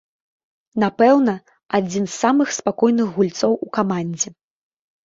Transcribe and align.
Напэўна, 0.83 1.35
адзін 1.81 2.03
з 2.09 2.15
самых 2.23 2.47
спакойных 2.59 3.07
гульцоў 3.21 3.53
у 3.69 3.73
камандзе. 3.81 4.29